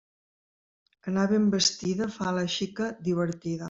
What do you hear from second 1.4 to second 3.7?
vestida fa a la xica divertida.